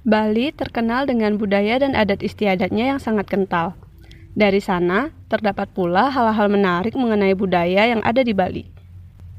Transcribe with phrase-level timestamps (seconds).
[0.00, 3.76] Bali terkenal dengan budaya dan adat istiadatnya yang sangat kental.
[4.32, 8.64] Dari sana, terdapat pula hal-hal menarik mengenai budaya yang ada di Bali.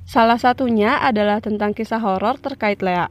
[0.06, 3.10] Salah satunya adalah tentang kisah horor terkait Lea.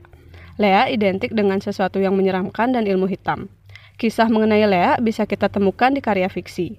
[0.62, 3.51] Lea identik dengan sesuatu yang menyeramkan dan ilmu hitam.
[3.98, 6.78] Kisah mengenai Lea bisa kita temukan di karya fiksi.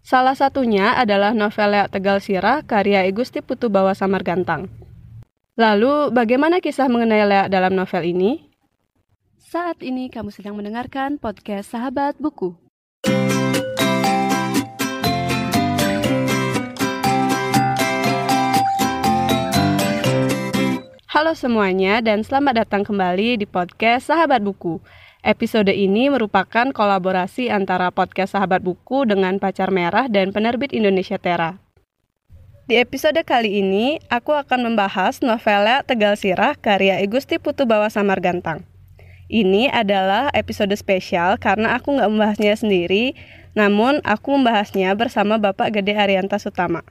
[0.00, 4.72] Salah satunya adalah novel Lea Tegal Sirah karya Igusti Putu Bawa Samargantang.
[5.58, 8.51] Lalu, bagaimana kisah mengenai Lea dalam novel ini?
[9.52, 12.56] Saat ini kamu sedang mendengarkan podcast Sahabat Buku.
[21.04, 24.80] Halo semuanya dan selamat datang kembali di podcast Sahabat Buku.
[25.20, 31.60] Episode ini merupakan kolaborasi antara podcast Sahabat Buku dengan Pacar Merah dan penerbit Indonesia Tera.
[32.64, 38.71] Di episode kali ini, aku akan membahas novela Tegal Sirah karya Igusti Putu Bawa Samargantang.
[39.32, 43.16] Ini adalah episode spesial karena aku nggak membahasnya sendiri,
[43.56, 46.84] namun aku membahasnya bersama Bapak Gede Arianta Sutama.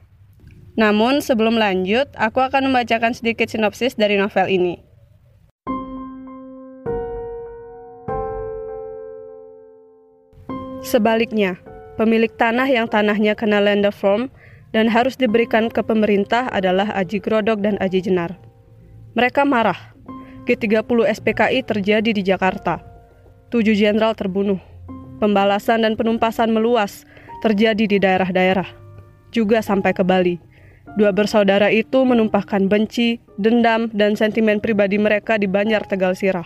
[0.74, 4.74] Namun sebelum lanjut, aku akan membacakan sedikit sinopsis dari novel ini.
[10.82, 11.62] Sebaliknya,
[11.94, 14.34] pemilik tanah yang tanahnya kena land form
[14.74, 18.34] dan harus diberikan ke pemerintah adalah Aji Grodok dan Aji Jenar.
[19.14, 19.91] Mereka marah.
[20.44, 22.82] G30 SPKI terjadi di Jakarta.
[23.50, 24.58] Tujuh jenderal terbunuh.
[25.22, 27.06] Pembalasan dan penumpasan meluas
[27.46, 28.66] terjadi di daerah-daerah.
[29.30, 30.52] Juga sampai ke Bali
[30.92, 36.44] Dua bersaudara itu menumpahkan benci, dendam, dan sentimen pribadi mereka di Banjar Tegal Sirah.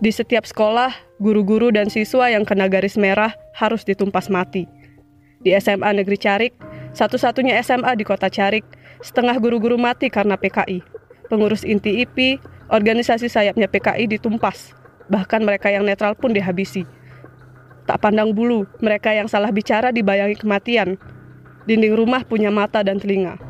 [0.00, 4.64] Di setiap sekolah, guru-guru dan siswa yang kena garis merah harus ditumpas mati.
[5.44, 6.52] Di SMA Negeri Carik,
[6.96, 8.64] satu-satunya SMA di kota Carik,
[9.04, 10.80] setengah guru-guru mati karena PKI.
[11.28, 12.40] Pengurus inti IP,
[12.72, 14.76] organisasi sayapnya PKI ditumpas.
[15.10, 16.88] Bahkan mereka yang netral pun dihabisi.
[17.84, 20.96] Tak pandang bulu, mereka yang salah bicara dibayangi kematian,
[21.64, 23.40] Dinding rumah punya mata dan telinga.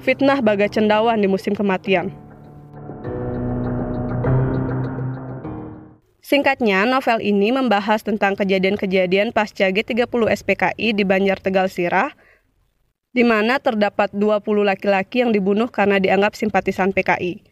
[0.00, 2.08] Fitnah bagai cendawan di musim kematian.
[6.24, 12.12] Singkatnya, novel ini membahas tentang kejadian-kejadian pasca G30 SPKI di Banjar Tegal Sirah,
[13.12, 17.47] di mana terdapat 20 laki-laki yang dibunuh karena dianggap simpatisan PKI.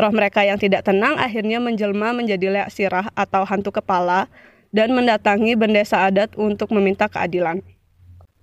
[0.00, 4.32] Roh mereka yang tidak tenang akhirnya menjelma menjadi leak sirah atau hantu kepala
[4.72, 7.60] dan mendatangi bendesa adat untuk meminta keadilan.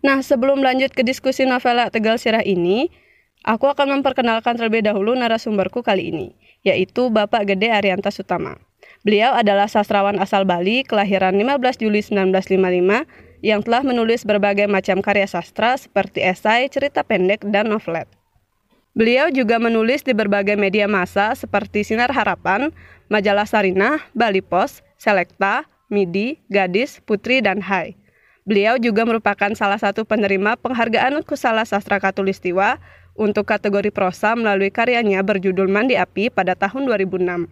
[0.05, 2.93] Nah, sebelum lanjut ke diskusi novela Tegal Sirah ini,
[3.41, 6.27] aku akan memperkenalkan terlebih dahulu narasumberku kali ini,
[6.61, 8.61] yaitu Bapak Gede Arianta Sutama.
[9.01, 13.09] Beliau adalah sastrawan asal Bali, kelahiran 15 Juli 1955,
[13.41, 18.05] yang telah menulis berbagai macam karya sastra seperti esai, cerita pendek, dan novelet.
[18.97, 22.73] Beliau juga menulis di berbagai media massa seperti Sinar Harapan,
[23.13, 27.93] Majalah Sarinah, Bali Pos, Selekta, Midi, Gadis, Putri, dan Hai.
[28.41, 32.81] Beliau juga merupakan salah satu penerima penghargaan Kusala Sastra Katulistiwa
[33.13, 37.45] untuk kategori prosa melalui karyanya berjudul Mandi Api pada tahun 2006.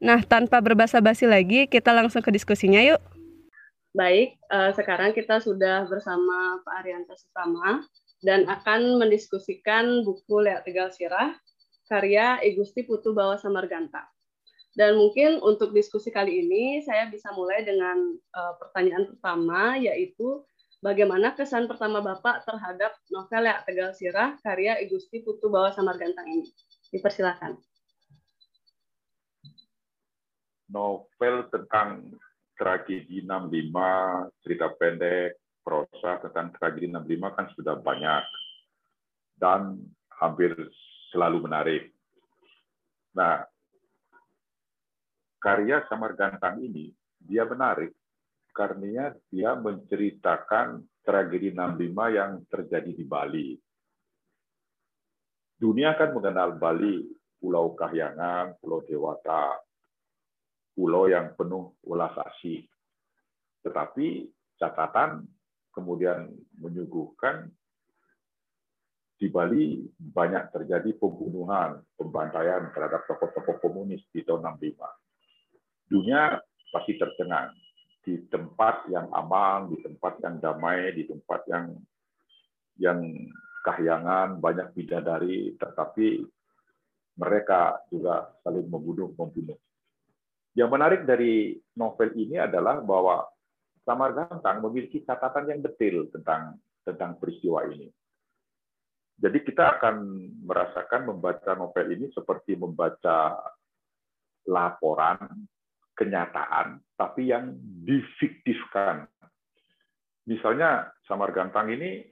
[0.00, 3.02] Nah, tanpa berbasa-basi lagi, kita langsung ke diskusinya yuk.
[3.92, 7.84] Baik, uh, sekarang kita sudah bersama Pak Arianta Sutama
[8.20, 11.32] dan akan mendiskusikan buku Lea Tegal Sirah
[11.88, 14.06] karya Igusti Putu Bawa Samarganta.
[14.70, 20.46] Dan mungkin untuk diskusi kali ini saya bisa mulai dengan uh, pertanyaan pertama yaitu
[20.78, 26.46] bagaimana kesan pertama Bapak terhadap novel Ya Tegal Sirah karya Igusti Putu Bawa Samargantang ini.
[26.94, 27.58] Dipersilakan.
[30.70, 32.14] Novel tentang
[32.54, 38.24] tragedi 65, cerita pendek, prosa tentang tragedi 65 kan sudah banyak
[39.38, 39.80] dan
[40.20, 40.52] hampir
[41.12, 41.82] selalu menarik.
[43.16, 43.44] Nah,
[45.40, 47.92] karya Samar Gantang ini dia menarik
[48.52, 53.48] karena dia menceritakan tragedi 65 yang terjadi di Bali.
[55.60, 57.04] Dunia kan mengenal Bali,
[57.36, 59.60] Pulau Kahyangan, Pulau Dewata,
[60.72, 62.64] pulau yang penuh ulas asih.
[63.60, 64.24] Tetapi
[64.56, 65.28] catatan
[65.70, 67.50] kemudian menyuguhkan
[69.20, 74.80] di Bali banyak terjadi pembunuhan, pembantaian terhadap tokoh-tokoh komunis di tahun 65
[75.90, 76.38] dunia
[76.70, 77.50] pasti tercengang
[78.00, 81.66] di tempat yang aman, di tempat yang damai, di tempat yang
[82.80, 82.98] yang
[83.66, 86.24] kahyangan, banyak bidadari, tetapi
[87.20, 89.58] mereka juga saling membunuh membunuh.
[90.56, 93.28] Yang menarik dari novel ini adalah bahwa
[93.90, 96.54] Samar Gantang memiliki catatan yang detail tentang
[96.86, 97.90] tentang peristiwa ini.
[99.18, 99.96] Jadi kita akan
[100.46, 103.34] merasakan membaca novel ini seperti membaca
[104.46, 105.18] laporan
[105.98, 107.50] kenyataan, tapi yang
[107.82, 109.10] difiktifkan.
[110.30, 112.06] Misalnya Samar Gantang ini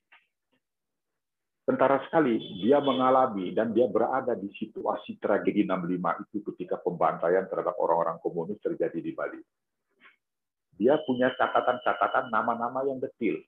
[1.62, 7.78] tentara sekali, dia mengalami dan dia berada di situasi tragedi 65 itu ketika pembantaian terhadap
[7.78, 9.38] orang-orang komunis terjadi di Bali.
[10.78, 13.42] Dia punya catatan-catatan nama-nama yang detail.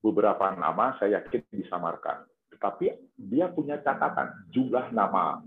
[0.00, 2.24] Beberapa nama saya yakin disamarkan.
[2.54, 2.86] Tetapi
[3.18, 5.42] dia punya catatan jumlah nama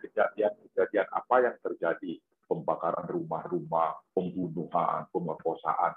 [0.00, 2.12] kejadian-kejadian apa yang terjadi
[2.48, 5.92] pembakaran rumah-rumah, pembunuhan, pemerkosaan.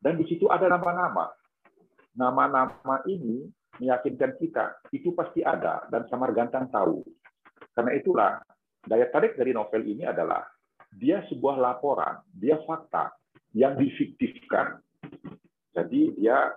[0.00, 1.30] Dan di situ ada nama-nama.
[2.16, 3.46] Nama-nama ini
[3.78, 7.06] meyakinkan kita, itu pasti ada, dan Samar Gantang tahu.
[7.70, 8.32] Karena itulah,
[8.82, 10.42] daya tarik dari novel ini adalah,
[10.90, 13.14] dia sebuah laporan, dia fakta,
[13.54, 14.78] yang difiktifkan.
[15.74, 16.54] Jadi dia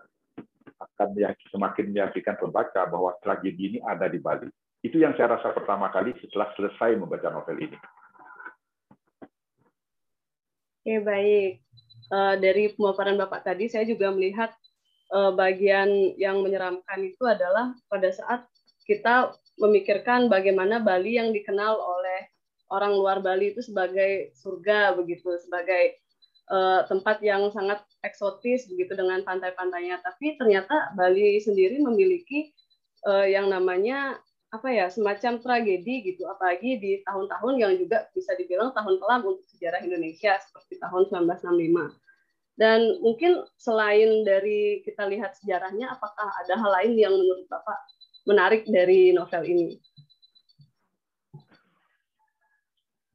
[0.77, 1.15] akan
[1.49, 4.49] semakin meyakinkan pembaca bahwa tragedi ini ada di Bali.
[4.83, 7.77] Itu yang saya rasa pertama kali setelah selesai membaca novel ini.
[10.83, 11.51] Oke, baik.
[12.11, 14.51] Uh, dari pemaparan Bapak tadi, saya juga melihat
[15.15, 15.87] uh, bagian
[16.19, 18.43] yang menyeramkan itu adalah pada saat
[18.83, 22.27] kita memikirkan bagaimana Bali yang dikenal oleh
[22.67, 26.02] orang luar Bali itu sebagai surga begitu, sebagai
[26.49, 30.01] uh, tempat yang sangat eksotis begitu dengan pantai-pantainya.
[30.01, 32.51] Tapi ternyata Bali sendiri memiliki
[33.07, 34.17] uh, yang namanya
[34.53, 36.25] apa ya semacam tragedi gitu.
[36.27, 42.03] Apalagi di tahun-tahun yang juga bisa dibilang tahun kelam untuk sejarah Indonesia seperti tahun 1965
[42.53, 47.79] dan mungkin selain dari kita lihat sejarahnya apakah ada hal lain yang menurut Bapak
[48.29, 49.81] menarik dari novel ini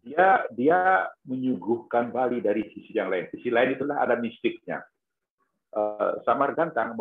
[0.09, 0.81] dia dia
[1.29, 4.81] menyuguhkan Bali dari sisi yang lain sisi lain itulah ada mistiknya
[5.77, 6.97] uh, Samar Gantang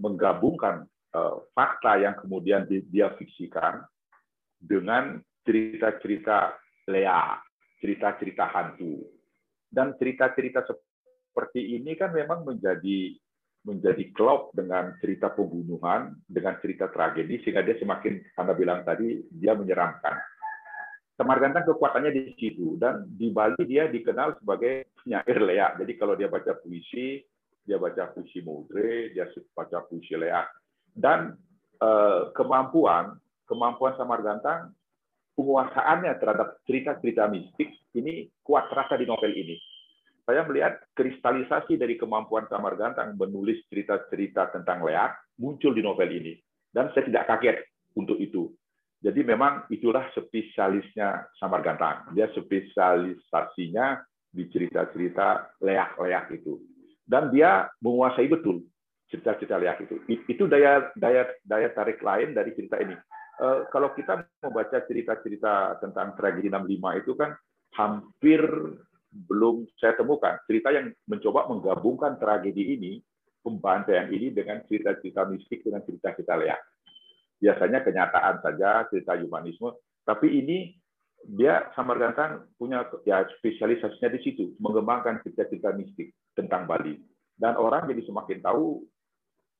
[0.00, 3.82] menggabungkan Eh, fakta yang kemudian dia fiksikan
[4.62, 6.54] dengan cerita-cerita
[6.86, 7.34] Lea,
[7.82, 9.10] cerita-cerita hantu.
[9.66, 13.18] Dan cerita-cerita seperti ini kan memang menjadi
[13.66, 19.52] menjadi klop dengan cerita pembunuhan, dengan cerita tragedi, sehingga dia semakin, Anda bilang tadi, dia
[19.58, 20.14] menyeramkan.
[21.20, 25.68] Semar Gantang kekuatannya di situ, dan di Bali dia dikenal sebagai penyair Lea.
[25.76, 27.20] Jadi kalau dia baca puisi,
[27.60, 30.48] dia baca puisi Maudre, dia baca puisi Lea
[30.96, 31.36] dan
[31.78, 33.14] eh, kemampuan
[33.46, 34.74] kemampuan Samar Gantang
[35.34, 39.58] penguasaannya terhadap cerita-cerita mistik ini kuat terasa di novel ini.
[40.22, 46.38] Saya melihat kristalisasi dari kemampuan Samar Gantang menulis cerita-cerita tentang Leak muncul di novel ini.
[46.70, 47.56] Dan saya tidak kaget
[47.98, 48.46] untuk itu.
[49.00, 52.12] Jadi memang itulah spesialisnya Samar Gantang.
[52.12, 56.60] Dia spesialisasinya di cerita-cerita leak-leak itu.
[57.00, 58.60] Dan dia menguasai betul
[59.10, 59.98] cerita-cerita lihat itu.
[60.30, 62.94] Itu daya daya daya tarik lain dari cerita ini.
[63.40, 67.32] Uh, kalau kita membaca cerita-cerita tentang tragedi 65 itu kan
[67.74, 68.44] hampir
[69.10, 72.92] belum saya temukan cerita yang mencoba menggabungkan tragedi ini,
[73.42, 76.60] pembantaian ini dengan cerita-cerita mistik dengan cerita-cerita lihat.
[77.40, 79.72] Biasanya kenyataan saja, cerita humanisme,
[80.04, 80.76] tapi ini
[81.24, 86.96] dia Samar Gantang punya ya spesialisasinya di situ, mengembangkan cerita-cerita mistik tentang Bali.
[87.36, 88.84] Dan orang jadi semakin tahu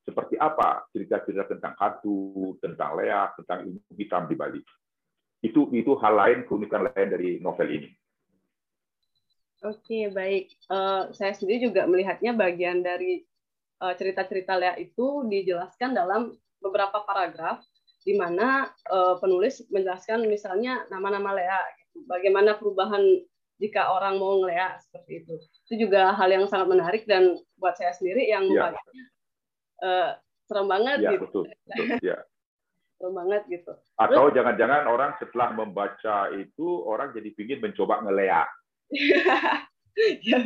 [0.05, 4.61] seperti apa cerita-cerita tentang hantu, tentang leak, tentang ilmu hitam di Bali.
[5.41, 7.89] Itu itu hal lain, keunikan lain dari novel ini.
[9.61, 10.49] Oke, baik.
[10.65, 13.21] Uh, saya sendiri juga melihatnya bagian dari
[13.81, 17.61] uh, cerita-cerita leak itu dijelaskan dalam beberapa paragraf
[18.01, 22.09] di mana uh, penulis menjelaskan misalnya nama-nama leak, gitu.
[22.09, 23.03] bagaimana perubahan
[23.61, 25.33] jika orang mau ngeleak seperti itu.
[25.69, 28.73] Itu juga hal yang sangat menarik dan buat saya sendiri yang ya
[29.85, 30.17] uh,
[30.49, 31.25] serem banget ya, gitu.
[31.29, 32.17] Betul, betul, ya.
[32.97, 33.71] serem banget gitu.
[34.01, 38.49] Atau jangan-jangan orang setelah membaca itu orang jadi pingin mencoba ngeleak.
[40.29, 40.37] ya,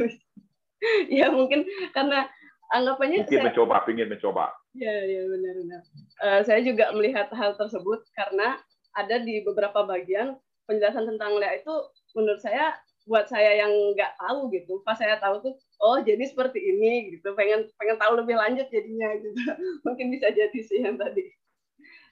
[1.07, 1.63] ya mungkin
[1.95, 2.27] karena
[2.75, 4.51] anggapannya mungkin saya, mencoba, pingin mencoba.
[4.75, 5.81] Ya, ya benar-benar.
[6.19, 8.59] Uh, saya juga melihat hal tersebut karena
[8.95, 10.35] ada di beberapa bagian
[10.67, 11.75] penjelasan tentang leak itu
[12.11, 14.83] menurut saya buat saya yang nggak tahu gitu.
[14.83, 17.31] Pas saya tahu tuh oh jadi seperti ini gitu.
[17.39, 19.39] Pengen pengen tahu lebih lanjut jadinya gitu.
[19.87, 21.23] Mungkin bisa jadi sih yang tadi.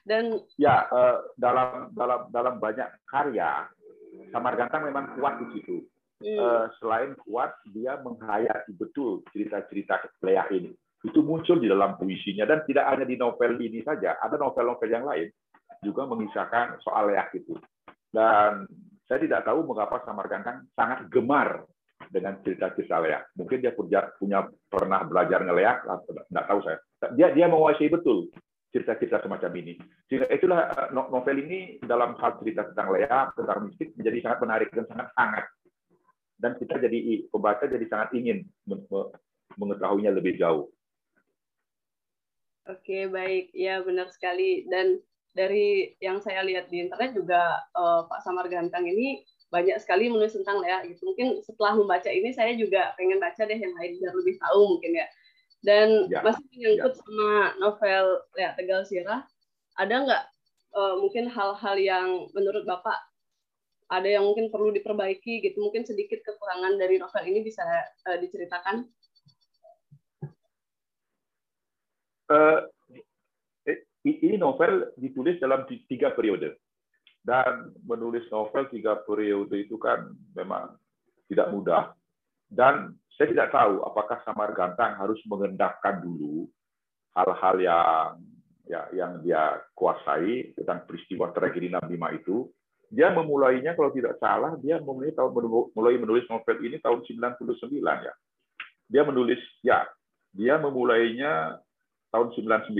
[0.04, 3.68] Dan ya uh, dalam dalam dalam banyak karya
[4.32, 5.84] Samar Gantang memang kuat di situ.
[6.24, 6.38] Hmm.
[6.40, 10.72] uh, selain kuat dia menghayati betul cerita-cerita leah ini
[11.04, 15.04] itu muncul di dalam puisinya dan tidak hanya di novel ini saja ada novel-novel yang
[15.04, 15.28] lain
[15.84, 17.52] juga mengisahkan soal leah itu
[18.08, 18.64] dan
[19.04, 21.68] saya tidak tahu mengapa Samar Gantang sangat gemar
[22.08, 23.22] dengan cerita-cerita leak.
[23.36, 26.78] Mungkin dia punya, punya pernah belajar ngeleak, tidak tahu saya.
[27.12, 28.32] Dia dia menguasai betul
[28.74, 29.74] cerita-cerita semacam ini.
[30.10, 34.68] Sehingga itulah eh, novel ini dalam hal cerita tentang leak, tentang mistik menjadi sangat menarik
[34.74, 35.46] dan sangat hangat.
[36.34, 38.42] dan kita jadi pembaca jadi sangat ingin
[39.54, 40.66] mengetahuinya lebih jauh.
[42.64, 43.52] Oke, baik.
[43.52, 44.64] Ya, benar sekali.
[44.72, 44.96] Dan
[45.36, 49.20] dari yang saya lihat di internet juga uh, Pak Samar Gantang ini
[49.52, 51.12] banyak sekali menulis tentang Lea gitu.
[51.12, 54.96] Mungkin setelah membaca ini saya juga pengen baca deh yang lain biar lebih tahu mungkin
[54.96, 55.06] ya.
[55.64, 57.00] Dan ya, masih menyangkut ya.
[57.04, 57.30] sama
[57.60, 58.04] novel
[58.36, 59.22] Lea Tegal Sirah,
[59.80, 60.24] ada nggak
[60.76, 62.96] uh, mungkin hal-hal yang menurut Bapak
[63.88, 67.64] ada yang mungkin perlu diperbaiki gitu, mungkin sedikit kekurangan dari novel ini bisa
[68.08, 68.88] uh, diceritakan?
[72.23, 72.23] uh,
[74.04, 76.60] ini novel ditulis dalam tiga periode.
[77.24, 80.76] Dan menulis novel tiga periode itu kan memang
[81.32, 81.82] tidak mudah.
[82.44, 86.44] Dan saya tidak tahu apakah Samar Gantang harus mengendapkan dulu
[87.16, 88.12] hal-hal yang
[88.68, 92.36] ya, yang dia kuasai tentang peristiwa tragedi 65 itu.
[92.94, 95.32] Dia memulainya kalau tidak salah dia memulai tahun
[95.72, 98.14] mulai menulis novel ini tahun 99 ya.
[98.84, 99.88] Dia menulis ya,
[100.30, 101.58] dia memulainya
[102.14, 102.70] tahun 99,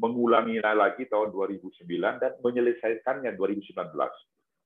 [0.00, 1.84] mengulanginya lagi tahun 2009
[2.24, 3.92] dan menyelesaikannya 2019.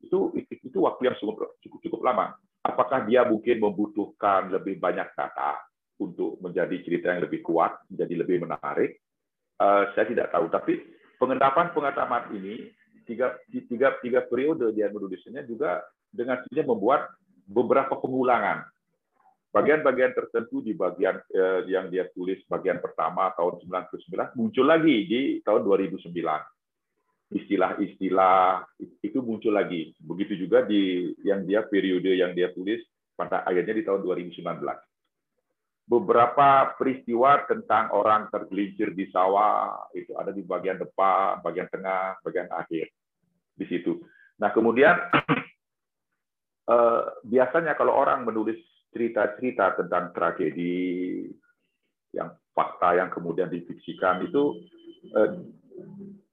[0.06, 2.38] Itu itu waktu yang cukup cukup, cukup lama.
[2.62, 5.58] Apakah dia mungkin membutuhkan lebih banyak data
[5.98, 9.02] untuk menjadi cerita yang lebih kuat, menjadi lebih menarik?
[9.58, 10.46] Uh, saya tidak tahu.
[10.46, 10.78] Tapi
[11.18, 12.70] pengendapan pengetahuan ini
[13.02, 15.82] tiga, tiga, tiga periode dia menulisnya juga
[16.14, 17.10] dengan sendirinya membuat
[17.50, 18.62] beberapa pengulangan
[19.52, 25.20] bagian-bagian tertentu di bagian eh, yang dia tulis bagian pertama tahun 99 muncul lagi di
[25.44, 26.08] tahun 2009.
[27.32, 28.64] Istilah-istilah
[29.00, 29.92] itu muncul lagi.
[30.00, 32.80] Begitu juga di yang dia periode yang dia tulis
[33.16, 34.40] pada akhirnya di tahun 2019.
[35.82, 42.48] Beberapa peristiwa tentang orang tergelincir di sawah itu ada di bagian depan, bagian tengah, bagian
[42.52, 42.88] akhir
[43.56, 44.00] di situ.
[44.40, 44.96] Nah kemudian
[47.26, 48.58] biasanya kalau orang menulis
[48.92, 51.24] cerita-cerita tentang tragedi
[52.12, 54.60] yang fakta yang kemudian difiksikan itu
[55.16, 55.30] eh,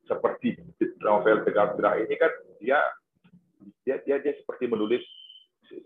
[0.04, 0.60] seperti
[1.00, 2.80] novel Tegal Gerah ini kan dia
[3.88, 5.02] dia dia, dia seperti menulis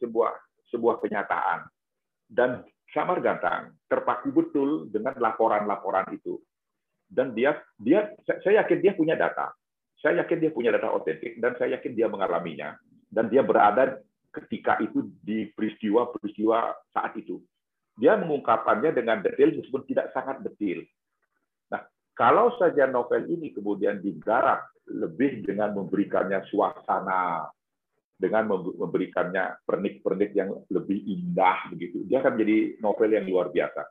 [0.01, 0.31] sebuah
[0.73, 1.69] sebuah kenyataan.
[2.25, 6.41] Dan Samar Gantang terpaku betul dengan laporan-laporan itu.
[7.05, 9.53] Dan dia dia saya yakin dia punya data.
[10.01, 12.73] Saya yakin dia punya data otentik dan saya yakin dia mengalaminya.
[13.13, 14.01] Dan dia berada
[14.33, 17.37] ketika itu di peristiwa-peristiwa saat itu.
[17.93, 20.81] Dia mengungkapkannya dengan detail meskipun tidak sangat detail.
[21.69, 21.85] Nah,
[22.17, 27.45] kalau saja novel ini kemudian digarap lebih dengan memberikannya suasana,
[28.17, 28.49] dengan
[28.81, 33.85] memberikannya pernik-pernik yang lebih indah begitu, dia akan menjadi novel yang luar biasa.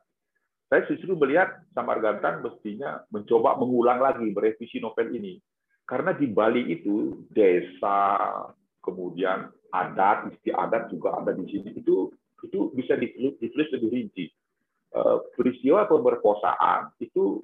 [0.67, 5.37] Saya justru melihat Samar Gantang mestinya mencoba mengulang lagi, merevisi novel ini.
[5.85, 8.17] Karena di Bali itu desa,
[8.83, 11.71] kemudian adat, istiadat juga ada di sini.
[11.73, 12.11] Itu
[12.43, 14.27] itu bisa ditulis, lebih rinci.
[14.93, 17.39] Eh, peristiwa pemerkosaan itu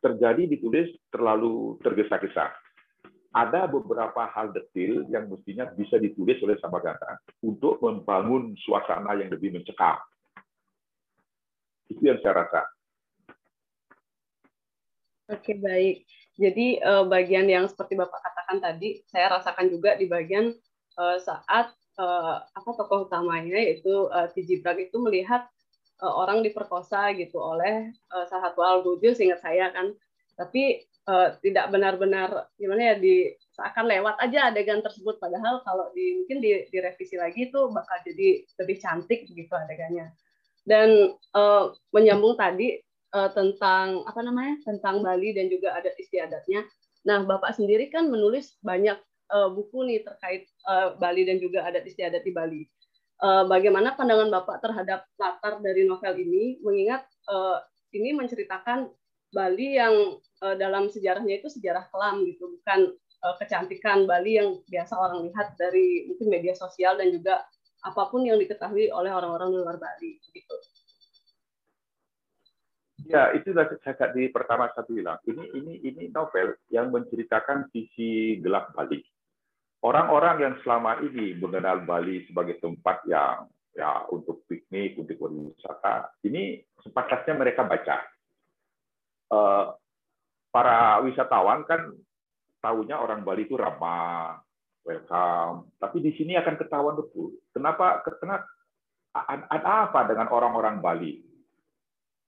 [0.00, 2.50] terjadi ditulis terlalu tergesa-gesa.
[3.34, 9.54] Ada beberapa hal detail yang mestinya bisa ditulis oleh Samagata untuk membangun suasana yang lebih
[9.54, 9.98] mencekam.
[11.90, 12.62] Itu yang saya rasa.
[15.34, 16.04] Oke, baik.
[16.34, 20.50] Jadi eh, bagian yang seperti Bapak katakan tadi, saya rasakan juga di bagian
[20.98, 25.46] uh, saat uh, apa tokoh utamanya yaitu uh, Tiji Brag itu melihat
[26.02, 29.94] uh, orang diperkosa gitu oleh uh, salah satu algojo seingat saya kan.
[30.34, 35.22] Tapi uh, tidak benar-benar gimana ya di seakan lewat aja adegan tersebut.
[35.22, 40.10] Padahal kalau di mungkin di, direvisi lagi itu bakal jadi lebih cantik gitu adegannya.
[40.64, 42.80] Dan uh, menyambung tadi
[43.14, 46.66] uh, tentang apa namanya tentang Bali dan juga adat istiadatnya
[47.06, 48.98] nah bapak sendiri kan menulis banyak
[49.32, 52.62] uh, buku nih terkait uh, Bali dan juga adat istiadat di Bali.
[53.22, 57.62] Uh, bagaimana pandangan Bapak terhadap latar dari novel ini, mengingat uh,
[57.94, 58.90] ini menceritakan
[59.30, 62.92] Bali yang uh, dalam sejarahnya itu sejarah kelam gitu, bukan
[63.22, 67.46] uh, kecantikan Bali yang biasa orang lihat dari mungkin media sosial dan juga
[67.84, 70.56] apa pun yang diketahui oleh orang-orang di luar Bali gitu.
[73.04, 75.20] Ya, itu sudah saya di pertama saya bilang.
[75.28, 79.04] Ini ini ini novel yang menceritakan sisi gelap Bali
[79.84, 83.46] orang-orang yang selama ini mengenal Bali sebagai tempat yang
[83.76, 87.96] ya untuk piknik, untuk berwisata, ini sepatutnya mereka baca.
[89.28, 89.76] Uh,
[90.48, 91.92] para wisatawan kan
[92.64, 94.40] tahunya orang Bali itu ramah,
[94.88, 95.68] welcome.
[95.76, 97.36] Tapi di sini akan ketahuan betul.
[97.52, 98.00] Kenapa?
[98.16, 98.48] Kenapa?
[99.14, 101.22] Ada apa dengan orang-orang Bali?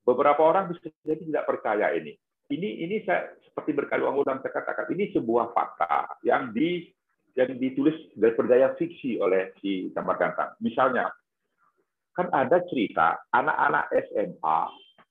[0.07, 2.15] Beberapa orang bisa jadi tidak percaya ini.
[2.47, 6.87] Ini ini saya seperti berkali ulang saya katakan ini sebuah fakta yang di
[7.35, 10.57] yang ditulis dari berdaya fiksi oleh si Tamar Gantang.
[10.63, 11.11] Misalnya,
[12.17, 14.61] kan ada cerita anak-anak SMA,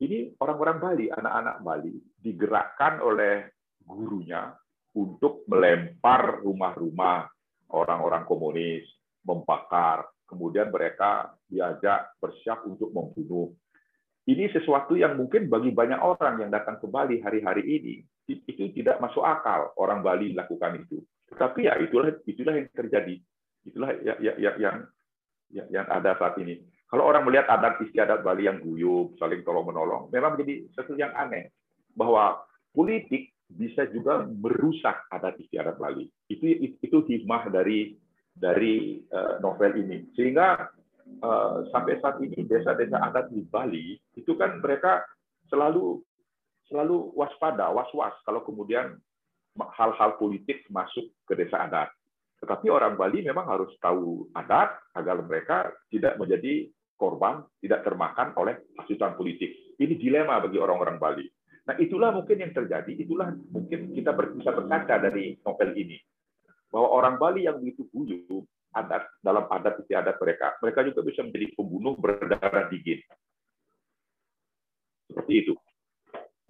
[0.01, 3.45] ini orang-orang Bali, anak-anak Bali, digerakkan oleh
[3.85, 4.57] gurunya
[4.97, 7.29] untuk melempar rumah-rumah
[7.71, 8.89] orang-orang komunis,
[9.21, 13.53] membakar, kemudian mereka diajak bersiap untuk membunuh.
[14.25, 18.97] Ini sesuatu yang mungkin bagi banyak orang yang datang ke Bali hari-hari ini itu tidak
[18.97, 21.05] masuk akal orang Bali lakukan itu.
[21.29, 23.15] Tetapi ya itulah itulah yang terjadi.
[23.65, 24.75] Itulah ya, ya, ya, yang
[25.53, 26.57] yang, yang ada saat ini.
[26.89, 31.13] Kalau orang melihat adat istiadat Bali yang guyup, saling tolong menolong, memang menjadi sesuatu yang
[31.13, 31.53] aneh
[31.93, 32.41] bahwa
[32.73, 36.09] politik bisa juga merusak adat istiadat Bali.
[36.29, 36.49] Itu
[36.81, 37.93] itu hikmah dari
[38.33, 40.09] dari uh, novel ini.
[40.17, 40.73] Sehingga
[41.21, 45.05] uh, sampai saat ini desa-desa adat di Bali itu kan mereka
[45.49, 46.01] selalu
[46.65, 48.97] selalu waspada, was-was kalau kemudian
[49.55, 51.89] hal-hal politik masuk ke desa adat.
[52.41, 56.67] Tetapi orang Bali memang harus tahu adat agar mereka tidak menjadi
[56.99, 59.53] korban, tidak termakan oleh hasutan politik.
[59.79, 61.25] Ini dilema bagi orang-orang Bali.
[61.65, 65.97] Nah, itulah mungkin yang terjadi, itulah mungkin kita bisa berkaca dari novel ini
[66.69, 68.45] bahwa orang Bali yang begitu guyup
[68.75, 72.99] adat dalam adat istiadat mereka, mereka juga bisa menjadi pembunuh berdarah dingin.
[75.07, 75.53] Seperti itu.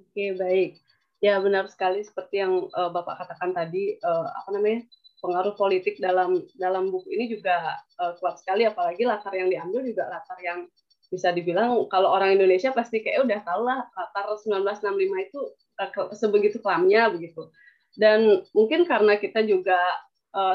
[0.01, 0.82] Oke, baik.
[1.24, 4.84] Ya, benar sekali seperti yang uh, Bapak katakan tadi uh, apa namanya?
[5.25, 10.05] pengaruh politik dalam dalam buku ini juga uh, kuat sekali apalagi latar yang diambil juga
[10.05, 10.70] latar yang
[11.10, 15.39] bisa dibilang kalau orang Indonesia pasti kayak udah tahu lah latar 1965 itu
[15.82, 17.50] uh, sebegitu kelamnya begitu.
[17.96, 19.79] Dan mungkin karena kita juga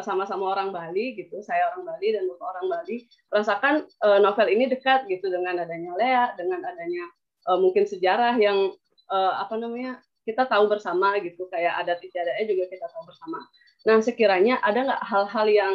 [0.05, 2.97] sama-sama orang Bali gitu, saya orang Bali dan bapak orang Bali,
[3.33, 7.05] merasakan uh, novel ini dekat gitu dengan adanya Lea, dengan adanya
[7.49, 8.77] uh, mungkin sejarah yang
[9.09, 13.41] uh, apa namanya kita tahu bersama gitu, kayak adat istiadatnya juga kita tahu bersama.
[13.89, 15.75] Nah sekiranya ada nggak hal-hal yang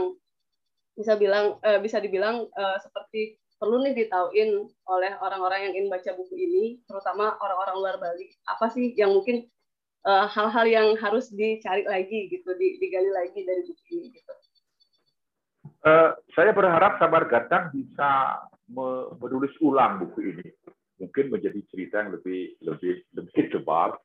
[0.93, 6.13] bisa bilang uh, bisa dibilang uh, seperti perlu nih ditauin oleh orang-orang yang ingin baca
[6.13, 8.29] buku ini, terutama orang-orang luar Bali.
[8.45, 9.54] Apa sih yang mungkin Eh,
[10.05, 14.33] hal-hal uh, yang harus dicari lagi gitu, digali lagi dari buku ini gitu.
[15.85, 18.41] Uh, saya berharap Sabar Gatang bisa
[19.17, 20.47] menulis ulang buku ini,
[21.01, 23.97] mungkin menjadi cerita yang lebih lebih lebih tebal.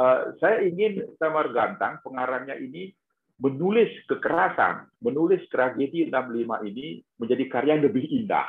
[0.00, 2.96] Uh, saya ingin Sabar Gantang pengarangnya ini
[3.36, 8.48] menulis kekerasan, menulis tragedi 65 ini menjadi karya yang lebih indah.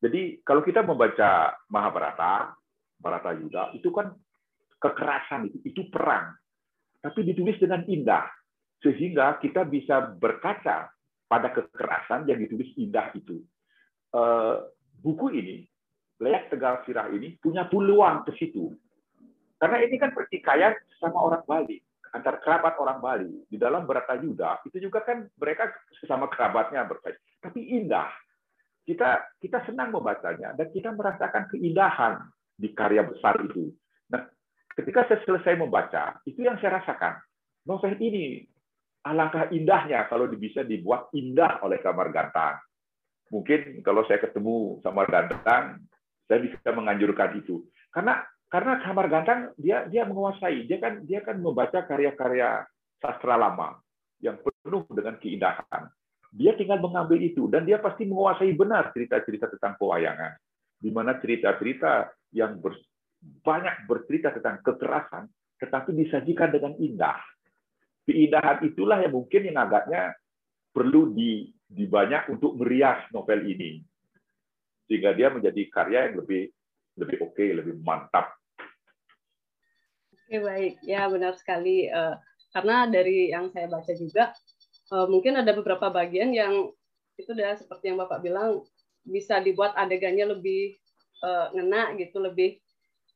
[0.00, 2.52] Jadi kalau kita membaca Mahabharata,
[3.00, 4.12] Bharata Yuda, itu kan
[4.84, 6.36] kekerasan itu, itu perang.
[7.00, 8.28] Tapi ditulis dengan indah.
[8.84, 10.92] Sehingga kita bisa berkaca
[11.24, 13.40] pada kekerasan yang ditulis indah itu.
[14.12, 14.56] Eh,
[15.00, 15.64] buku ini,
[16.20, 18.76] Leyak Tegal Sirah ini, punya peluang ke situ.
[19.56, 21.80] Karena ini kan pertikaian sama orang Bali
[22.14, 27.66] antar kerabat orang Bali di dalam Yuda itu juga kan mereka sesama kerabatnya berkait tapi
[27.74, 28.06] indah
[28.86, 32.22] kita kita senang membacanya dan kita merasakan keindahan
[32.54, 33.74] di karya besar itu
[34.06, 34.22] nah
[34.74, 37.22] Ketika saya selesai membaca, itu yang saya rasakan.
[37.64, 38.42] Novel ini
[39.06, 42.58] alangkah indahnya kalau bisa dibuat indah oleh Kamar Gantang.
[43.30, 45.84] Mungkin kalau saya ketemu Kamar Gantang,
[46.26, 47.62] saya bisa menganjurkan itu.
[47.94, 52.66] Karena karena Kamar Gantang dia dia menguasai, dia kan dia kan membaca karya-karya
[52.98, 53.78] sastra lama
[54.18, 55.86] yang penuh dengan keindahan.
[56.34, 60.34] Dia tinggal mengambil itu dan dia pasti menguasai benar cerita-cerita tentang pewayangan.
[60.82, 62.58] Di mana cerita-cerita yang
[63.44, 65.24] banyak bercerita tentang kekerasan,
[65.60, 67.20] tetapi disajikan dengan indah.
[68.04, 70.12] Keindahan itulah yang mungkin yang agaknya
[70.74, 73.80] perlu di, dibanyak untuk merias novel ini.
[74.84, 76.52] Sehingga dia menjadi karya yang lebih
[77.00, 78.36] lebih oke, okay, lebih mantap.
[80.12, 80.74] Oke, baik.
[80.84, 81.88] Ya, benar sekali.
[81.88, 82.14] Eh,
[82.52, 84.30] karena dari yang saya baca juga,
[84.92, 86.70] eh, mungkin ada beberapa bagian yang
[87.14, 88.62] itu udah seperti yang Bapak bilang,
[89.04, 90.76] bisa dibuat adegannya lebih
[91.24, 92.60] eh, ngena gitu, lebih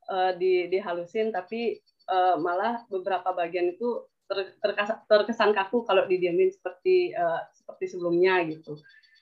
[0.09, 6.53] uh, di, dihalusin tapi uh, malah beberapa bagian itu ter, terkesan, terkesan kaku kalau didiamin
[6.53, 8.77] seperti uh, seperti sebelumnya gitu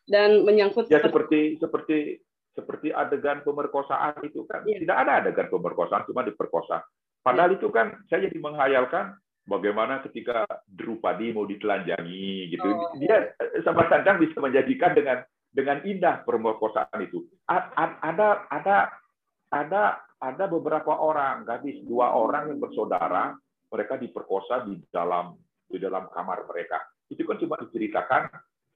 [0.07, 2.23] dan menyangkut ya seperti seperti
[2.57, 4.81] seperti adegan pemerkosaan itu kan ya.
[4.81, 6.83] tidak ada adegan pemerkosaan cuma diperkosa
[7.21, 7.57] padahal ya.
[7.61, 9.15] itu kan saya jadi menghayalkan
[9.47, 12.95] bagaimana ketika Drupadi mau ditelanjangi gitu oh.
[12.99, 13.31] dia
[13.63, 15.23] sama Sanjang bisa menjadikan dengan
[15.55, 18.77] dengan indah pemerkosaan itu ada ada ada
[19.55, 19.83] ada
[20.49, 23.37] beberapa orang gadis dua orang yang bersaudara
[23.69, 26.81] mereka diperkosa di dalam di dalam kamar mereka.
[27.11, 28.23] Itu kan cuma diceritakan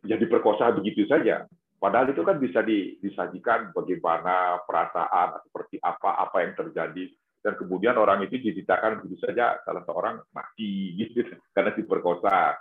[0.05, 1.46] ya diperkosa begitu saja.
[1.81, 2.61] Padahal itu kan bisa
[3.00, 7.05] disajikan bagaimana perasaan seperti apa apa yang terjadi.
[7.40, 11.24] Dan kemudian orang itu diceritakan begitu saja salah seorang mati gitu
[11.57, 12.61] karena diperkosa.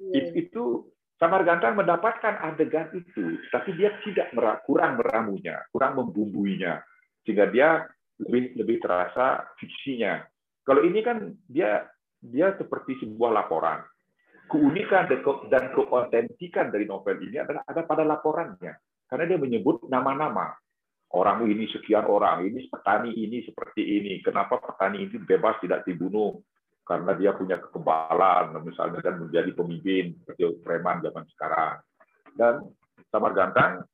[0.00, 0.32] Yeah.
[0.32, 0.88] itu
[1.20, 4.32] Samar Gantang mendapatkan adegan itu, tapi dia tidak
[4.64, 6.80] kurang meramunya, kurang membumbuinya,
[7.28, 7.84] sehingga dia
[8.26, 10.20] lebih lebih terasa fiksinya.
[10.64, 11.88] Kalau ini kan dia
[12.20, 13.80] dia seperti sebuah laporan.
[14.50, 15.06] Keunikan
[15.46, 18.74] dan keautentikan dari novel ini adalah ada pada laporannya,
[19.06, 20.50] karena dia menyebut nama-nama
[21.14, 26.38] orang ini sekian orang, ini petani ini seperti ini, kenapa petani ini bebas tidak dibunuh,
[26.86, 31.74] karena dia punya kekebalan, misalnya dan menjadi pemimpin seperti preman zaman sekarang.
[32.34, 32.54] Dan
[33.10, 33.86] Samar Gantang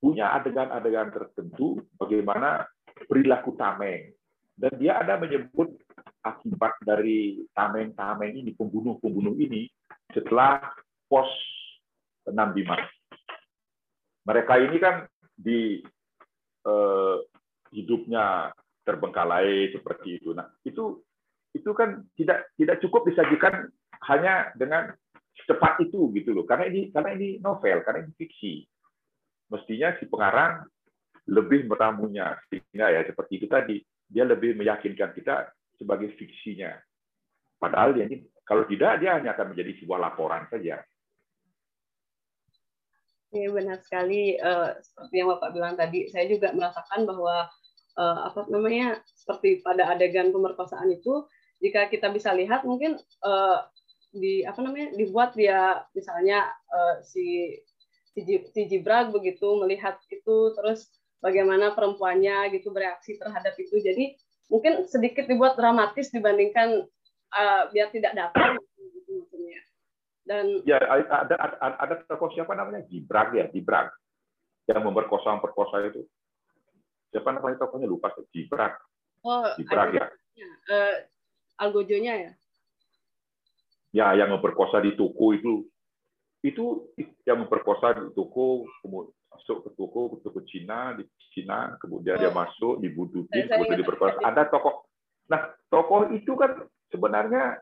[0.00, 2.68] punya adegan-adegan tertentu bagaimana
[3.08, 4.14] perilaku tameng.
[4.54, 5.74] Dan dia ada menyebut
[6.22, 9.66] akibat dari tameng-tameng ini, pembunuh-pembunuh ini,
[10.14, 10.62] setelah
[11.10, 11.28] pos
[12.24, 12.64] 65.
[14.24, 15.04] Mereka ini kan
[15.34, 15.82] di
[16.64, 17.16] eh,
[17.74, 18.54] hidupnya
[18.86, 20.32] terbengkalai seperti itu.
[20.32, 21.02] Nah, itu
[21.54, 23.70] itu kan tidak tidak cukup disajikan
[24.10, 24.90] hanya dengan
[25.46, 28.66] cepat itu gitu loh karena ini karena ini novel karena ini fiksi
[29.50, 30.66] mestinya si pengarang
[31.28, 32.36] lebih meramunya.
[32.48, 33.76] Sehingga ya seperti itu tadi
[34.08, 35.48] dia lebih meyakinkan kita
[35.80, 36.76] sebagai fiksinya.
[37.56, 40.84] Padahal dia ini kalau tidak dia hanya akan menjadi sebuah laporan saja.
[43.34, 44.38] Ya benar sekali.
[44.38, 47.50] Uh, seperti yang Bapak bilang tadi saya juga merasakan bahwa
[47.98, 51.26] uh, apa namanya seperti pada adegan pemerkosaan itu
[51.58, 53.58] jika kita bisa lihat mungkin uh,
[54.14, 56.46] di apa namanya dibuat dia misalnya
[57.02, 57.50] si
[58.14, 60.86] si Jibrag begitu melihat itu terus
[61.22, 63.78] bagaimana perempuannya gitu bereaksi terhadap itu.
[63.82, 64.14] Jadi
[64.48, 66.86] mungkin sedikit dibuat dramatis dibandingkan
[67.32, 69.26] uh, biar tidak datang gitu,
[70.24, 72.80] dan ya ada ada, ada tokoh siapa namanya?
[72.88, 73.92] Jibrag ya Jibrag
[74.64, 76.08] yang memperkosa memperkosa itu.
[77.12, 77.84] Siapa namanya tokohnya?
[77.84, 78.72] Lupa Jibrag
[79.20, 80.06] oh Jibrag ya.
[80.66, 80.96] Uh,
[81.60, 82.32] algojonya ya?
[83.94, 85.70] Ya, yang memperkosa di toko itu.
[86.42, 86.90] Itu
[87.24, 88.66] yang memperkosa di toko
[89.34, 91.02] masuk ke toko ke toko Cina di
[91.34, 92.20] Cina kemudian oh.
[92.22, 94.22] dia masuk dibudukin kemudian diperkosa.
[94.22, 94.86] ada tokoh
[95.26, 96.62] nah tokoh itu kan
[96.94, 97.58] sebenarnya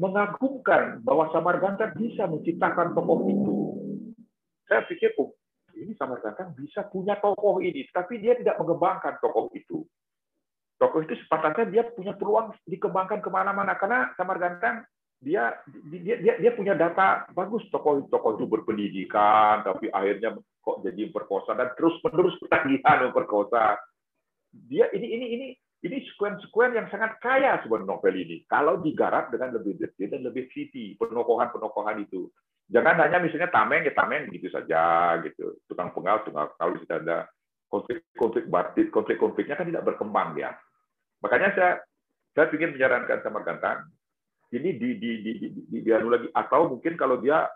[0.00, 3.56] mengagumkan bahwa Samarganta bisa menciptakan tokoh itu.
[4.64, 5.36] Saya pikir oh
[5.76, 9.84] ini Samarganta bisa punya tokoh ini tapi dia tidak mengembangkan tokoh itu.
[10.80, 14.82] Tokoh itu sepatutnya dia punya peluang dikembangkan ke mana-mana karena Samar Ganteng
[15.22, 15.54] dia
[15.86, 17.62] dia dia, dia punya data bagus.
[17.70, 23.78] Tokoh tokoh itu berpendidikan tapi akhirnya kok jadi memperkosa dan terus menerus ketagihan memperkosa
[24.50, 25.46] dia ini ini ini
[25.82, 28.42] ini sekuen-sekuen yang sangat kaya sebuah novel ini.
[28.46, 32.30] Kalau digarap dengan lebih detail dan lebih teliti penokohan-penokohan itu.
[32.70, 35.58] Jangan hanya misalnya tameng ya tameng gitu saja gitu.
[35.66, 37.18] Tukang pengal tukang kalau tidak ada.
[37.70, 40.54] Konflik-konflik batin konflik-konfliknya kan tidak berkembang ya.
[41.24, 41.72] Makanya saya
[42.34, 43.86] saya ingin menyarankan sama Gantang
[44.52, 46.28] ini di di di di, di, di anu lagi.
[46.32, 47.48] Atau mungkin kalau dia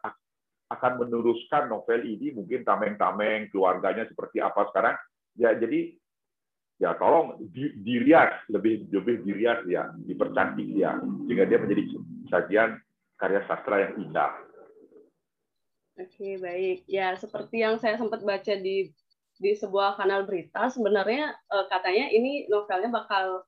[0.67, 4.97] akan meneruskan novel ini mungkin tameng-tameng keluarganya seperti apa sekarang.
[5.37, 5.93] Ya jadi
[6.77, 11.83] ya tolong di, dirias lebih lebih dirias ya dipercantik ya sehingga dia menjadi
[12.29, 12.71] sajian
[13.17, 14.33] karya sastra yang indah.
[15.97, 16.85] Oke baik.
[16.85, 18.93] Ya seperti yang saya sempat baca di
[19.37, 23.45] di sebuah kanal berita sebenarnya eh, katanya ini novelnya bakal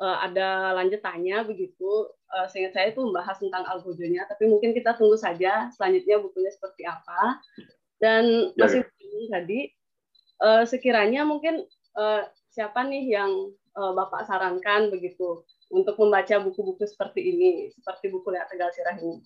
[0.00, 2.08] uh, ada lanjutannya begitu.
[2.30, 6.86] Uh, sehingga saya itu membahas tentang algojonya, tapi mungkin kita tunggu saja selanjutnya bukunya seperti
[6.86, 7.42] apa.
[7.98, 9.28] Dan ya, masih ya.
[9.34, 9.60] tadi
[10.40, 11.66] uh, sekiranya mungkin
[11.98, 12.22] uh,
[12.54, 18.50] siapa nih yang uh, Bapak sarankan begitu untuk membaca buku-buku seperti ini, seperti buku Lihat
[18.50, 19.22] Tegal Sirah ini?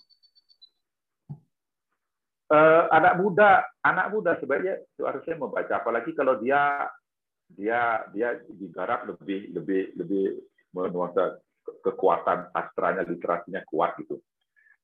[2.53, 6.89] Uh, anak muda, anak muda sebenarnya harusnya membaca, apalagi kalau dia
[7.53, 10.25] dia dia digarap lebih lebih lebih
[10.75, 11.39] menuasa
[11.81, 14.21] kekuatan sastranya, literasinya kuat gitu.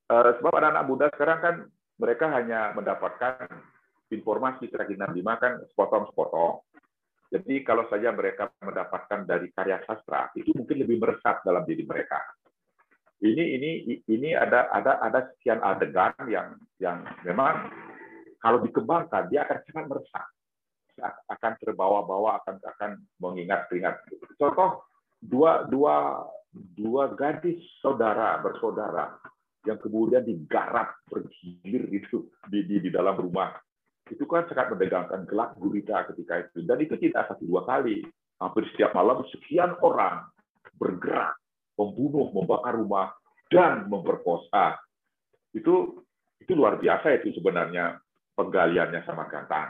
[0.07, 1.55] Uh, sebab anak-anak muda sekarang kan
[2.00, 3.46] mereka hanya mendapatkan
[4.11, 6.64] informasi kerajinan lima kan sepotong-sepotong.
[7.31, 12.18] Jadi kalau saja mereka mendapatkan dari karya sastra itu mungkin lebih meresap dalam diri mereka.
[13.22, 13.70] Ini ini
[14.11, 17.70] ini ada ada ada sekian adegan yang yang memang
[18.40, 20.26] kalau dikembangkan dia akan sangat meresap,
[21.29, 24.00] akan terbawa-bawa, akan akan mengingat-ingat.
[24.40, 24.89] Contoh
[25.20, 29.20] dua dua dua gadis saudara bersaudara
[29.68, 33.52] yang kemudian digarap bergilir itu di, di, di dalam rumah.
[34.09, 36.64] Itu kan sangat mendegangkan gelap gurita ketika itu.
[36.64, 38.02] Dan itu tidak satu dua kali
[38.40, 40.24] hampir setiap malam sekian orang
[40.80, 41.37] bergerak
[41.76, 43.12] membunuh membakar rumah
[43.52, 44.80] dan memperkosa.
[45.52, 46.02] Itu
[46.40, 48.00] itu luar biasa itu sebenarnya
[48.35, 49.68] penggaliannya sama gantang.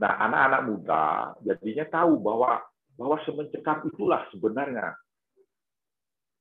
[0.00, 1.04] Nah anak-anak muda
[1.44, 2.64] jadinya tahu bahwa
[2.96, 4.96] bahwa semencekam itulah sebenarnya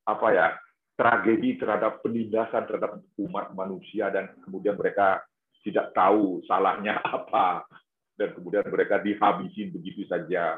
[0.08, 0.48] apa ya
[0.96, 5.20] tragedi terhadap penindasan terhadap umat manusia dan kemudian mereka
[5.62, 7.68] tidak tahu salahnya apa
[8.16, 10.56] dan kemudian mereka dihabisin begitu saja.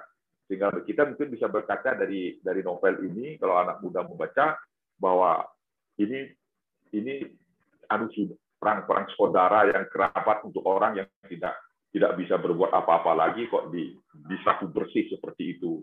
[0.48, 4.56] Sehingga kita mungkin bisa berkaca dari dari novel ini kalau anak muda membaca
[4.96, 5.44] bahwa
[6.00, 6.32] ini
[6.96, 7.26] ini
[7.92, 8.08] anu
[8.58, 11.58] perang-perang saudara yang kerabat untuk orang yang tidak
[11.98, 13.98] tidak bisa berbuat apa-apa lagi kok di
[14.30, 15.82] disapu bersih seperti itu.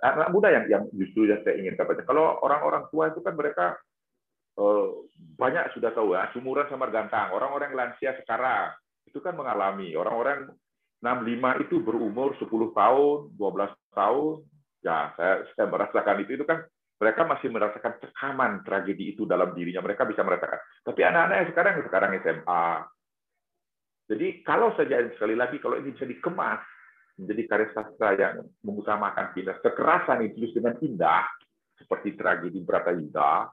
[0.00, 2.00] Anak muda yang yang justru yang saya ingin baca.
[2.00, 3.76] Kalau orang-orang tua itu kan mereka
[4.56, 4.88] eh,
[5.36, 7.36] banyak sudah tahu ya, sumuran sama gantang.
[7.36, 8.72] Orang-orang lansia sekarang
[9.04, 10.48] itu kan mengalami orang-orang
[11.04, 14.34] 65 itu berumur 10 tahun, 12 tahun.
[14.80, 16.64] Ya, saya, saya merasakan itu itu kan
[16.96, 19.84] mereka masih merasakan cekaman tragedi itu dalam dirinya.
[19.84, 20.56] Mereka bisa merasakan.
[20.80, 22.64] Tapi anak-anak yang sekarang sekarang SMA.
[24.04, 26.60] Jadi kalau saja sekali lagi kalau ini bisa dikemas
[27.16, 31.24] menjadi karya sastra yang mengutamakan tindak kekerasan itu dengan indah
[31.78, 33.48] seperti tragedi Bratayuda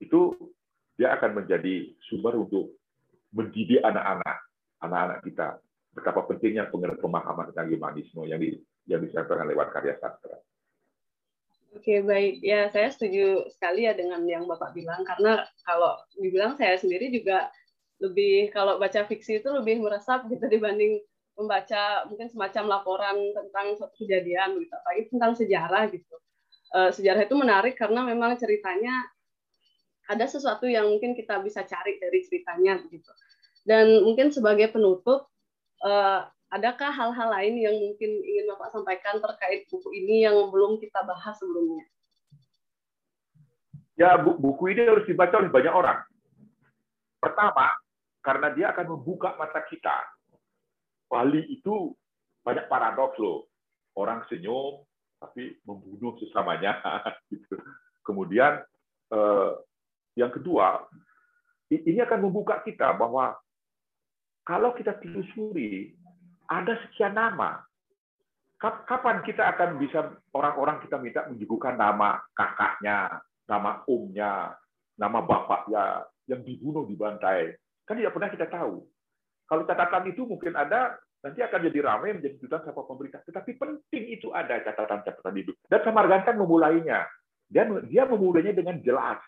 [0.00, 0.32] itu
[0.96, 2.72] dia akan menjadi sumber untuk
[3.30, 4.38] mendidik anak-anak
[4.80, 5.48] anak-anak kita
[5.92, 10.38] betapa pentingnya pemahaman tentang humanisme yang di, yang disampaikan lewat karya sastra.
[11.70, 12.42] Oke, baik.
[12.42, 17.46] Ya, saya setuju sekali ya dengan yang Bapak bilang, karena kalau dibilang saya sendiri juga
[18.00, 21.00] lebih, kalau baca fiksi itu lebih meresap gitu dibanding
[21.36, 24.72] membaca mungkin semacam laporan tentang suatu kejadian, gitu.
[24.72, 26.16] apalagi tentang sejarah gitu.
[26.70, 28.92] Uh, sejarah itu menarik karena memang ceritanya
[30.10, 33.10] ada sesuatu yang mungkin kita bisa cari dari ceritanya begitu.
[33.62, 35.28] Dan mungkin sebagai penutup,
[35.84, 41.04] uh, adakah hal-hal lain yang mungkin ingin Bapak sampaikan terkait buku ini yang belum kita
[41.06, 41.86] bahas sebelumnya?
[43.94, 46.00] Ya, buku ini harus dibaca oleh banyak orang.
[47.20, 47.68] Pertama,
[48.20, 49.96] karena dia akan membuka mata kita.
[51.10, 51.92] Bali itu
[52.44, 53.48] banyak paradoks loh.
[53.96, 54.84] Orang senyum,
[55.18, 56.80] tapi membunuh sesamanya.
[57.30, 57.58] Gitu.
[58.06, 58.62] Kemudian,
[59.12, 59.50] eh,
[60.16, 60.86] yang kedua,
[61.70, 63.38] ini akan membuka kita bahwa
[64.42, 65.94] kalau kita telusuri,
[66.50, 67.62] ada sekian nama.
[68.60, 74.52] Kapan kita akan bisa orang-orang kita minta menyuguhkan nama kakaknya, nama umnya,
[75.00, 77.56] nama bapaknya yang dibunuh dibantai?
[77.90, 78.86] Kan tidak pernah kita tahu.
[79.50, 80.94] Kalau catatan itu mungkin ada,
[81.26, 83.18] nanti akan jadi ramai menjadi jutaan sama pemerintah.
[83.26, 85.50] Tetapi penting itu ada catatan-catatan itu.
[85.66, 87.02] Dan Samargantan memulainya.
[87.50, 89.18] Dia dia memulainya dengan jelas.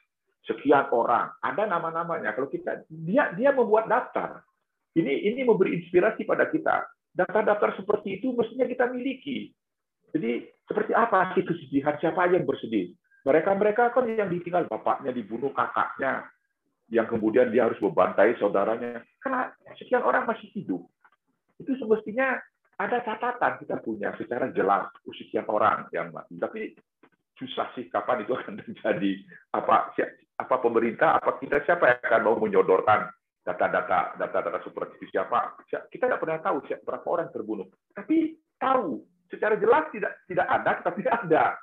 [0.46, 2.38] Sekian orang, ada nama-namanya.
[2.38, 4.46] Kalau kita dia dia membuat daftar.
[4.94, 9.52] Ini ini memberi inspirasi pada kita daftar-daftar seperti itu mestinya kita miliki.
[10.12, 11.96] Jadi seperti apa sih kesedihan?
[12.00, 12.92] Siapa yang bersedih?
[13.22, 16.26] Mereka-mereka kan yang ditinggal bapaknya dibunuh, kakaknya,
[16.92, 19.00] yang kemudian dia harus membantai saudaranya.
[19.16, 19.48] Karena
[19.80, 20.84] sekian orang masih hidup.
[21.56, 22.36] Itu semestinya
[22.76, 26.36] ada catatan kita punya secara jelas sekian orang yang mati.
[26.36, 26.76] Tapi
[27.40, 29.24] susah sih kapan itu akan terjadi.
[29.56, 29.96] Apa
[30.36, 33.08] apa pemerintah, apa kita siapa yang akan mau menyodorkan
[33.42, 39.02] data-data data-data seperti itu siapa kita tidak pernah tahu siapa, berapa orang terbunuh tapi tahu
[39.26, 41.58] secara jelas tidak tidak ada tapi ada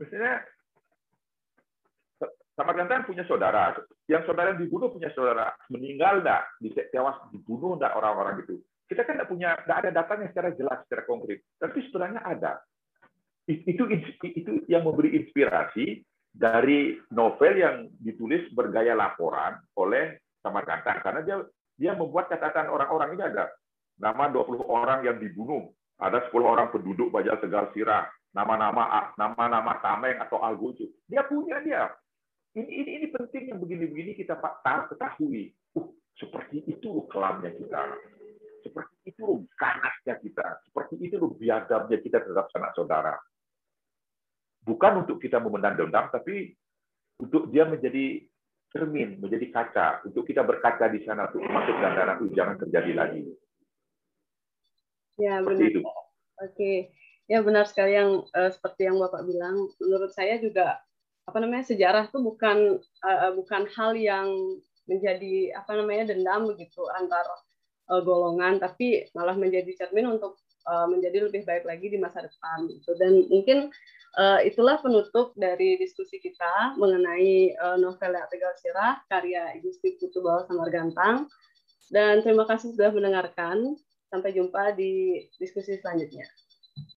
[0.00, 0.40] misalnya
[2.52, 3.72] sama Gantan punya saudara.
[4.08, 5.56] Yang saudara yang dibunuh punya saudara.
[5.72, 6.42] Meninggal enggak?
[6.92, 8.60] Tewas dibunuh enggak orang-orang itu
[8.92, 11.40] kita kan tidak punya tidak ada datanya secara jelas secara konkret.
[11.56, 12.52] Tapi sebenarnya ada.
[13.48, 13.88] Itu
[14.28, 21.36] itu yang memberi inspirasi dari novel yang ditulis bergaya laporan oleh Samarkanda karena dia
[21.80, 23.48] dia membuat catatan orang-orang ini ada.
[23.96, 30.20] Nama 20 orang yang dibunuh, ada 10 orang penduduk Bajal Tegal Sirah, nama-nama nama-nama Tameng
[30.20, 30.88] atau Algo itu.
[31.08, 31.88] Dia punya dia.
[32.52, 35.56] Ini ini ini penting yang begini-begini kita tahu ketahui.
[35.72, 35.88] Uh,
[36.20, 37.82] seperti itu kelamnya kita.
[38.60, 40.46] Seperti itu ganasnya kita.
[40.68, 43.16] Seperti itu biadabnya kita terhadap sanak saudara.
[44.62, 46.54] Bukan untuk kita memendam dendam, tapi
[47.18, 48.22] untuk dia menjadi
[48.70, 52.92] cermin, menjadi kaca untuk kita berkaca di sana untuk masuk dan darah itu jangan terjadi
[52.94, 53.22] lagi.
[55.20, 55.60] Ya benar.
[55.60, 55.80] Itu.
[56.40, 56.92] Oke,
[57.28, 59.68] ya benar sekali yang uh, seperti yang bapak bilang.
[59.76, 60.80] Menurut saya juga
[61.32, 64.28] apa namanya sejarah itu bukan uh, bukan hal yang
[64.84, 67.24] menjadi apa namanya dendam begitu antar
[67.88, 70.36] uh, golongan, tapi malah menjadi cermin untuk
[70.68, 72.68] uh, menjadi lebih baik lagi di masa depan.
[72.68, 72.92] Gitu.
[73.00, 73.72] Dan mungkin
[74.12, 80.44] Uh, itulah penutup dari diskusi kita mengenai uh, novel Tegal Sirah karya Gusti Putu Bawah
[80.44, 81.32] Samargantang.
[81.88, 83.72] Dan terima kasih sudah mendengarkan.
[84.12, 86.28] Sampai jumpa di diskusi selanjutnya.